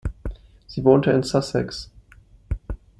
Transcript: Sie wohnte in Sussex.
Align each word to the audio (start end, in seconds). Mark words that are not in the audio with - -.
Sie 0.65 0.83
wohnte 0.83 1.11
in 1.11 1.21
Sussex. 1.21 1.91